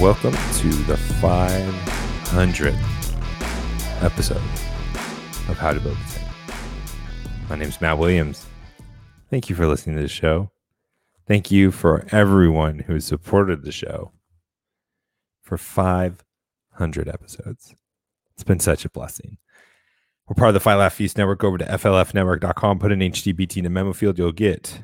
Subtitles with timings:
[0.00, 2.76] Welcome to the 500th
[4.02, 6.28] episode of How to Build a Team.
[7.48, 8.46] My name is Matt Williams.
[9.30, 10.50] Thank you for listening to the show.
[11.28, 14.12] Thank you for everyone who has supported the show
[15.40, 17.74] for 500 episodes.
[18.34, 19.38] It's been such a blessing.
[20.26, 21.40] We're part of the Laugh Feast Network.
[21.40, 24.18] Go over to flfnetwork.com, put an HTBT in the memo field.
[24.18, 24.82] You'll get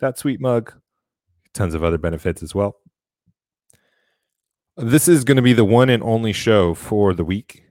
[0.00, 0.72] that sweet mug,
[1.54, 2.76] tons of other benefits as well.
[4.80, 7.64] This is going to be the one and only show for the week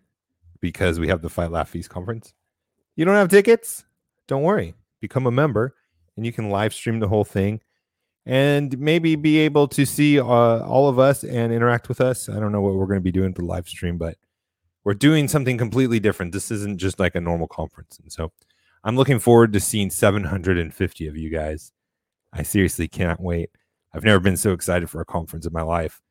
[0.59, 2.33] because we have the Fight Laugh Feast conference.
[2.97, 3.85] You don't have tickets?
[4.27, 4.73] Don't worry.
[4.99, 5.73] Become a member
[6.17, 7.61] and you can live stream the whole thing
[8.25, 12.27] and maybe be able to see uh, all of us and interact with us.
[12.27, 14.17] I don't know what we're going to be doing for the live stream, but
[14.83, 16.33] we're doing something completely different.
[16.33, 17.97] This isn't just like a normal conference.
[18.03, 18.33] And so
[18.83, 21.71] I'm looking forward to seeing 750 of you guys.
[22.33, 23.49] I seriously can't wait.
[23.93, 26.01] I've never been so excited for a conference in my life.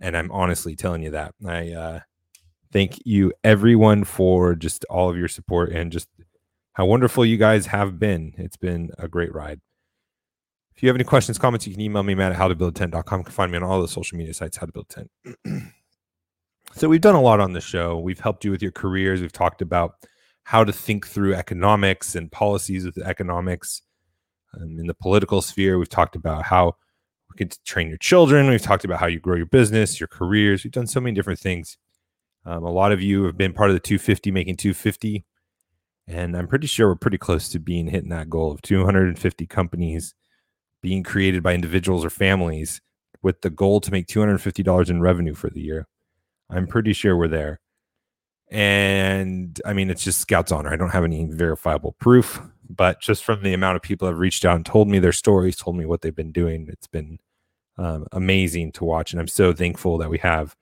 [0.00, 1.34] And I'm honestly telling you that.
[1.46, 2.00] I uh,
[2.72, 6.08] thank you, everyone, for just all of your support and just
[6.74, 8.34] how wonderful you guys have been.
[8.38, 9.60] It's been a great ride.
[10.76, 13.18] If you have any questions, comments, you can email me, Matt at howtobuild10.com.
[13.18, 15.08] You can find me on all the social media sites, how to build 10.
[16.74, 17.98] so we've done a lot on the show.
[17.98, 19.20] We've helped you with your careers.
[19.20, 19.94] We've talked about
[20.44, 23.82] how to think through economics and policies with economics
[24.54, 25.78] um, in the political sphere.
[25.78, 26.76] We've talked about how
[27.38, 28.48] we can train your children.
[28.48, 30.64] We've talked about how you grow your business, your careers.
[30.64, 31.78] We've done so many different things.
[32.44, 35.24] Um, a lot of you have been part of the 250, making 250.
[36.06, 40.14] And I'm pretty sure we're pretty close to being hitting that goal of 250 companies
[40.80, 42.80] being created by individuals or families
[43.22, 45.86] with the goal to make $250 in revenue for the year.
[46.50, 47.60] I'm pretty sure we're there.
[48.50, 50.72] And I mean, it's just Scout's honor.
[50.72, 54.44] I don't have any verifiable proof, but just from the amount of people have reached
[54.44, 57.18] out and told me their stories, told me what they've been doing, it's been
[57.78, 59.12] um, amazing to watch.
[59.12, 60.56] And I'm so thankful that we have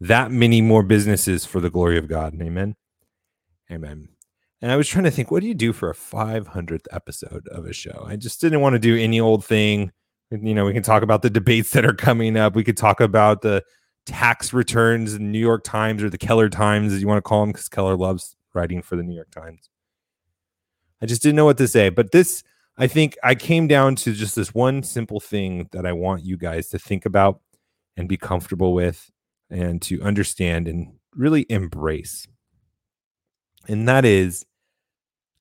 [0.00, 2.40] that many more businesses for the glory of God.
[2.40, 2.76] Amen.
[3.70, 4.08] Amen.
[4.62, 7.66] And I was trying to think, what do you do for a 500th episode of
[7.66, 8.04] a show?
[8.06, 9.92] I just didn't want to do any old thing.
[10.30, 12.54] You know, we can talk about the debates that are coming up.
[12.54, 13.62] We could talk about the
[14.06, 17.42] tax returns in New York Times or the Keller Times, as you want to call
[17.42, 19.68] them, because Keller loves writing for the New York Times.
[21.02, 21.90] I just didn't know what to say.
[21.90, 22.42] But this,
[22.76, 26.36] I think I came down to just this one simple thing that I want you
[26.36, 27.40] guys to think about
[27.96, 29.10] and be comfortable with
[29.48, 32.26] and to understand and really embrace.
[33.68, 34.44] And that is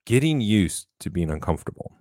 [0.06, 1.94] getting used to being uncomfortable.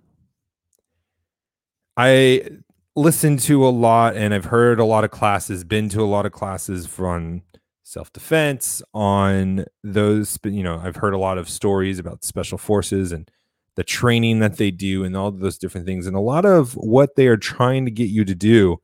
[1.97, 2.47] I
[2.95, 6.25] listened to a lot and I've heard a lot of classes, been to a lot
[6.25, 7.41] of classes from
[7.83, 13.11] self defense on those, you know, I've heard a lot of stories about special forces
[13.11, 13.29] and
[13.75, 16.05] the training that they do and all those different things.
[16.05, 18.77] And a lot of what they are trying to get you to do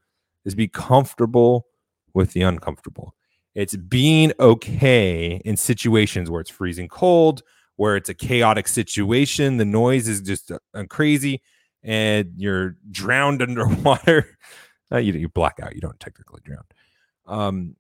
[0.46, 1.68] is be comfortable
[2.14, 3.16] with the uncomfortable.
[3.56, 7.44] It's being okay in situations where it's freezing cold,
[7.76, 9.58] where it's a chaotic situation.
[9.58, 11.42] The noise is just uh, uh crazy,
[11.84, 14.38] and you're drowned underwater.
[14.92, 15.76] uh, you, you black out.
[15.76, 16.64] You don't technically drown.
[17.26, 17.76] Um,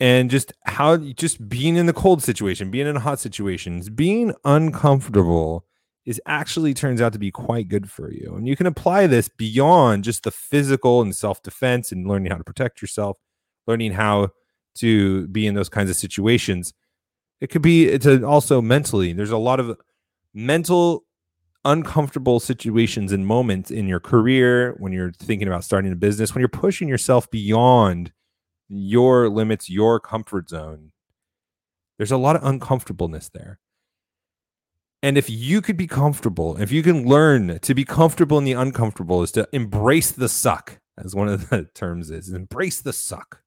[0.00, 5.64] and just how just being in the cold situation, being in hot situations, being uncomfortable
[6.04, 8.34] is actually turns out to be quite good for you.
[8.36, 12.38] And you can apply this beyond just the physical and self defense and learning how
[12.38, 13.18] to protect yourself,
[13.66, 14.30] learning how
[14.76, 16.72] to be in those kinds of situations
[17.42, 19.12] it could be it's also mentally.
[19.12, 19.76] There's a lot of
[20.32, 21.04] mental
[21.64, 26.40] uncomfortable situations and moments in your career when you're thinking about starting a business, when
[26.40, 28.12] you're pushing yourself beyond
[28.68, 30.92] your limits, your comfort zone.
[31.98, 33.58] There's a lot of uncomfortableness there.
[35.02, 38.52] And if you could be comfortable, if you can learn to be comfortable in the
[38.52, 43.42] uncomfortable, is to embrace the suck, as one of the terms is, embrace the suck.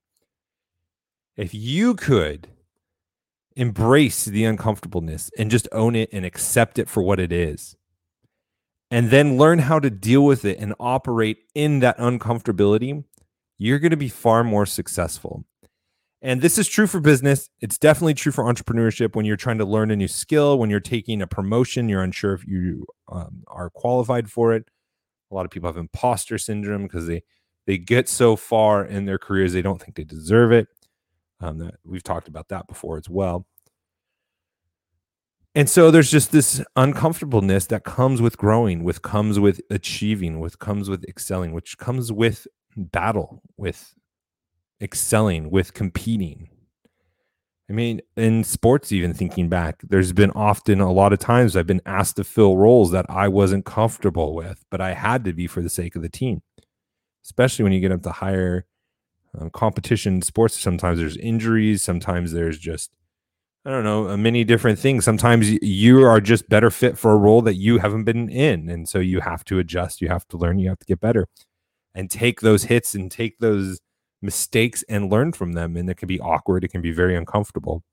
[1.37, 2.49] If you could
[3.55, 7.75] embrace the uncomfortableness and just own it and accept it for what it is.
[8.91, 13.03] And then learn how to deal with it and operate in that uncomfortability,
[13.57, 15.45] you're going to be far more successful.
[16.21, 17.49] And this is true for business.
[17.61, 20.79] It's definitely true for entrepreneurship when you're trying to learn a new skill, when you're
[20.79, 24.67] taking a promotion, you're unsure if you um, are qualified for it.
[25.31, 27.23] A lot of people have imposter syndrome because they
[27.67, 30.67] they get so far in their careers they don't think they deserve it.
[31.41, 33.45] Um, that we've talked about that before as well.
[35.53, 40.59] And so there's just this uncomfortableness that comes with growing, with comes with achieving, with
[40.59, 42.45] comes with excelling, which comes with
[42.75, 43.93] battle, with
[44.85, 46.47] excelling, with competing.
[47.69, 51.67] I mean, in sports, even thinking back, there's been often a lot of times I've
[51.67, 55.47] been asked to fill roles that I wasn't comfortable with, but I had to be
[55.47, 56.43] for the sake of the team,
[57.25, 58.65] especially when you get up to higher
[59.37, 60.59] um, competition sports.
[60.59, 61.81] Sometimes there's injuries.
[61.81, 62.91] Sometimes there's just
[63.67, 65.03] I don't know, uh, many different things.
[65.05, 68.69] Sometimes you are just better fit for a role that you haven't been in.
[68.69, 71.27] And so you have to adjust, you have to learn, you have to get better
[71.95, 73.79] and take those hits and take those
[74.25, 75.77] mistakes and learn from them.
[75.77, 77.83] And it can be awkward, it can be very uncomfortable.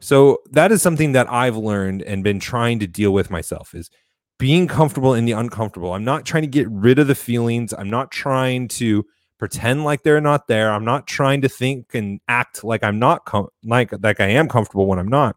[0.00, 3.90] So that is something that I've learned and been trying to deal with myself is
[4.38, 5.92] being comfortable in the uncomfortable.
[5.92, 7.74] I'm not trying to get rid of the feelings.
[7.76, 9.04] I'm not trying to
[9.38, 10.72] pretend like they're not there.
[10.72, 14.48] I'm not trying to think and act like I'm not com- like like I am
[14.48, 15.36] comfortable when I'm not.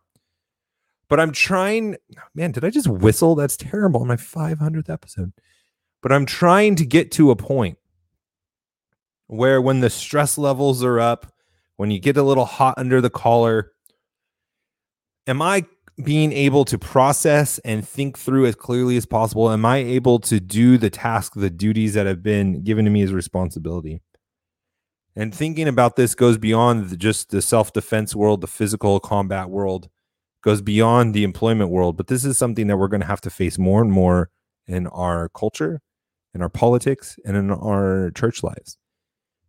[1.08, 1.98] But I'm trying,
[2.36, 3.36] man, did I just whistle?
[3.36, 5.34] That's terrible on my 500th episode.
[6.02, 7.78] But I'm trying to get to a point
[9.32, 11.32] where when the stress levels are up,
[11.78, 13.72] when you get a little hot under the collar,
[15.26, 15.66] am I
[16.04, 19.50] being able to process and think through as clearly as possible?
[19.50, 23.04] Am i able to do the task the duties that have been given to me
[23.04, 24.02] as responsibility?
[25.16, 29.88] And thinking about this goes beyond just the self-defense world the physical combat world
[30.44, 31.96] goes beyond the employment world.
[31.96, 34.30] But this is something that we're going to have to face more and more
[34.68, 35.82] in our culture
[36.34, 38.78] in our politics and in our church lives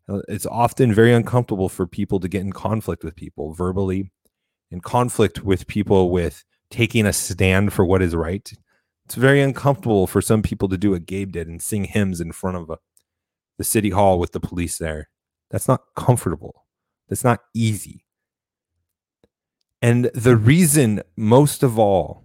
[0.09, 4.11] Uh, it's often very uncomfortable for people to get in conflict with people verbally
[4.73, 8.51] in conflict with people with taking a stand for what is right.
[9.05, 12.33] It's very uncomfortable for some people to do what Gabe did and sing hymns in
[12.33, 12.79] front of a,
[13.59, 15.11] the city hall with the police there.
[15.51, 16.65] That's not comfortable.
[17.09, 18.07] That's not easy.
[19.83, 22.25] And the reason, most of all,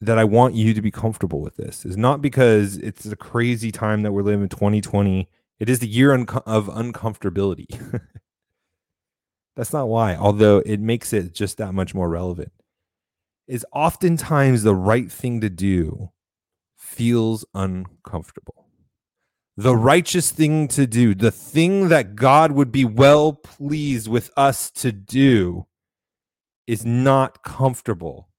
[0.00, 3.70] that I want you to be comfortable with this is not because it's a crazy
[3.70, 5.28] time that we're living in 2020.
[5.62, 7.68] It is the year un- of uncomfortability.
[9.56, 12.50] That's not why, although it makes it just that much more relevant.
[13.46, 16.10] Is oftentimes the right thing to do
[16.76, 18.66] feels uncomfortable.
[19.56, 24.68] The righteous thing to do, the thing that God would be well pleased with us
[24.72, 25.68] to do,
[26.66, 28.30] is not comfortable.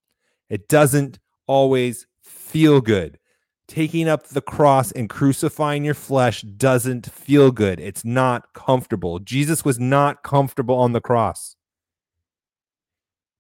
[0.50, 3.18] It doesn't always feel good
[3.74, 7.80] taking up the cross and crucifying your flesh doesn't feel good.
[7.80, 9.18] It's not comfortable.
[9.18, 11.56] Jesus was not comfortable on the cross.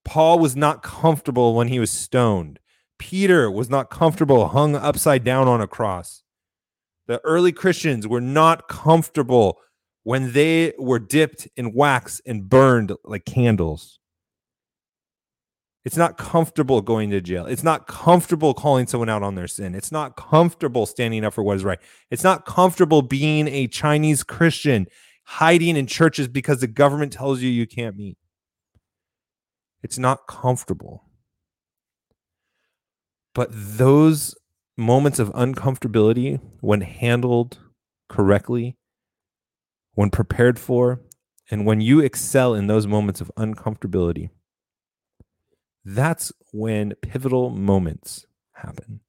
[0.03, 2.59] Paul was not comfortable when he was stoned.
[2.97, 6.23] Peter was not comfortable hung upside down on a cross.
[7.05, 9.59] The early Christians were not comfortable
[10.01, 13.99] when they were dipped in wax and burned like candles.
[15.85, 17.45] It's not comfortable going to jail.
[17.45, 19.75] It's not comfortable calling someone out on their sin.
[19.75, 21.79] It's not comfortable standing up for what is right.
[22.09, 24.87] It's not comfortable being a Chinese Christian
[25.25, 28.17] hiding in churches because the government tells you you can't meet.
[29.81, 31.03] It's not comfortable.
[33.35, 34.35] But those
[34.77, 37.59] moments of uncomfortability, when handled
[38.07, 38.77] correctly,
[39.95, 41.01] when prepared for,
[41.51, 44.29] and when you excel in those moments of uncomfortability,
[45.85, 49.01] that's when pivotal moments happen.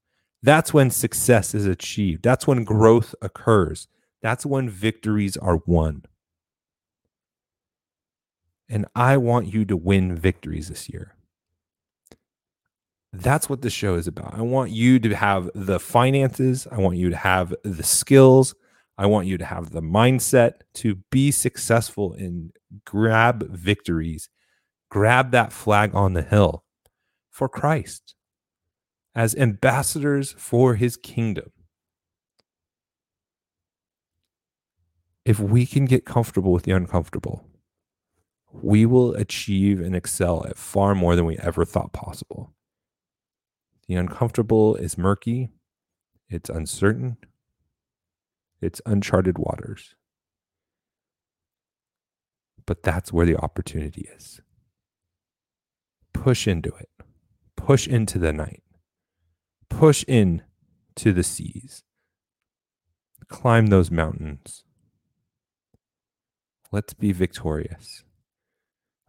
[0.43, 2.23] That's when success is achieved.
[2.23, 3.89] That's when growth occurs.
[4.23, 6.05] That's when victories are won.
[8.69, 11.15] And I want you to win victories this year.
[13.13, 14.35] That's what the show is about.
[14.35, 16.67] I want you to have the finances.
[16.71, 18.55] I want you to have the skills.
[18.99, 22.53] I want you to have the mindset to be successful and
[22.85, 24.29] grab victories,
[24.91, 26.64] grab that flag on the hill
[27.35, 28.15] for Christ,
[29.13, 31.51] as ambassadors for his kingdom.
[35.25, 37.45] If we can get comfortable with the uncomfortable,
[38.53, 42.55] we will achieve and excel at far more than we ever thought possible.
[43.89, 45.51] The uncomfortable is murky,
[46.29, 47.17] it's uncertain,
[48.61, 49.97] it's uncharted waters.
[52.65, 54.41] But that's where the opportunity is.
[56.13, 56.89] Push into it
[57.65, 58.63] push into the night,
[59.71, 60.43] push in
[60.95, 61.83] to the seas,
[63.29, 64.65] climb those mountains.
[66.71, 68.05] Let's be victorious.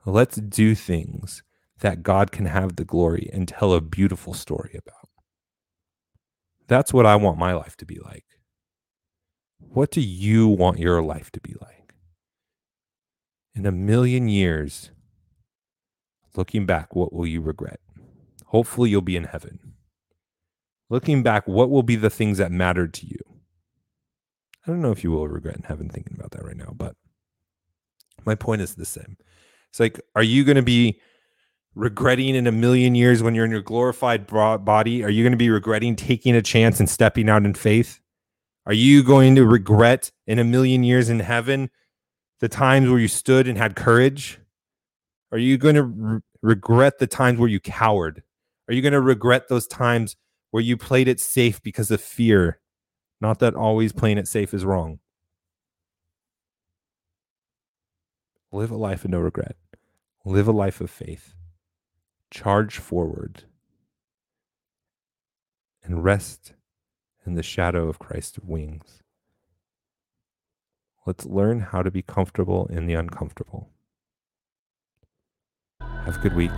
[0.05, 1.43] Let's do things
[1.79, 5.09] that God can have the glory and tell a beautiful story about.
[6.67, 8.23] That's what I want my life to be like.
[9.59, 11.93] What do you want your life to be like?
[13.53, 14.91] In a million years,
[16.37, 17.81] looking back, what will you regret?
[18.55, 19.59] Hopefully, you'll be in heaven.
[20.89, 23.19] Looking back, what will be the things that mattered to you?
[24.65, 26.95] I don't know if you will regret in heaven thinking about that right now, but
[28.25, 29.17] my point is the same.
[29.69, 31.01] It's like, are you going to be
[31.73, 35.03] regretting in a million years when you're in your glorified body?
[35.03, 37.99] Are you going to be regretting taking a chance and stepping out in faith?
[38.65, 41.69] Are you going to regret in a million years in heaven
[42.39, 44.39] the times where you stood and had courage?
[45.33, 48.23] Are you going to re- regret the times where you cowered?
[48.67, 50.15] Are you going to regret those times
[50.51, 52.59] where you played it safe because of fear?
[53.21, 54.99] Not that always playing it safe is wrong.
[58.51, 59.55] Live a life of no regret.
[60.25, 61.33] Live a life of faith.
[62.31, 63.43] Charge forward
[65.83, 66.53] and rest
[67.25, 69.03] in the shadow of Christ's wings.
[71.05, 73.69] Let's learn how to be comfortable in the uncomfortable.
[75.79, 76.51] Have a good week.